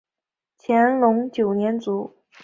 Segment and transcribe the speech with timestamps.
[0.57, 2.11] 乾隆九年卒。